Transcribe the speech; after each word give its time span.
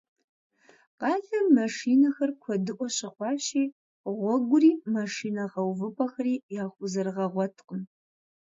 Къалэм 0.99 1.45
машинэхэр 1.55 2.31
куэдыӏуэ 2.41 2.87
щыхъуащи, 2.95 3.63
гъуэгури 4.17 4.71
машинэ 4.93 5.43
гъэувыпӏэхэри 5.51 6.35
яхузэрыгъэгъуэткъым. 6.63 7.81